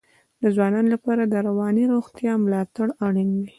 د 0.41 0.43
ځوانانو 0.55 0.89
لپاره 0.95 1.23
د 1.25 1.33
رواني 1.47 1.83
روغتیا 1.93 2.33
ملاتړ 2.43 2.87
اړین 3.05 3.29
دی. 3.37 3.47